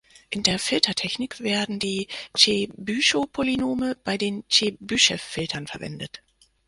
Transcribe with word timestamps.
In 0.31 0.41
der 0.41 0.57
Filtertechnik 0.57 1.41
werden 1.41 1.77
die 1.77 2.07
Tschebyschow-Polynome 2.33 3.95
bei 4.03 4.17
den 4.17 4.47
Tschebyscheff-Filtern 4.49 5.67
verwendet. 5.67 6.23